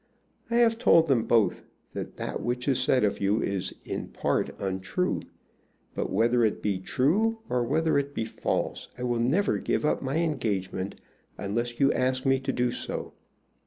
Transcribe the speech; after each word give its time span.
I 0.49 0.55
have 0.55 0.79
told 0.79 1.05
them 1.05 1.25
both 1.25 1.61
that 1.93 2.17
that 2.17 2.41
which 2.41 2.67
is 2.67 2.79
said 2.79 3.03
of 3.03 3.21
you 3.21 3.39
is 3.39 3.75
in 3.85 4.07
part 4.07 4.49
untrue; 4.59 5.21
but 5.93 6.09
whether 6.09 6.43
it 6.43 6.63
be 6.63 6.79
true 6.79 7.37
or 7.47 7.63
whether 7.63 7.99
it 7.99 8.15
be 8.15 8.25
false, 8.25 8.87
I 8.97 9.03
will 9.03 9.19
never 9.19 9.59
give 9.59 9.85
up 9.85 10.01
my 10.01 10.17
engagement 10.17 10.99
unless 11.37 11.79
you 11.79 11.93
ask 11.93 12.25
me 12.25 12.39
to 12.39 12.51
do 12.51 12.71
so. 12.71 13.13